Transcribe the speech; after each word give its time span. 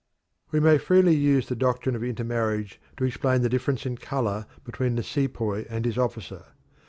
We 0.49 0.59
may 0.59 0.79
freely 0.79 1.13
use 1.15 1.47
the 1.47 1.55
doctrine 1.55 1.95
of 1.95 2.03
intermarriage 2.03 2.81
to 2.97 3.03
explain 3.05 3.43
the 3.43 3.49
difference 3.49 3.85
in 3.85 3.97
colour 3.97 4.47
between 4.63 4.95
the 4.95 5.03
sepoy 5.03 5.67
and 5.69 5.85
his 5.85 5.99
officer. 5.99 6.43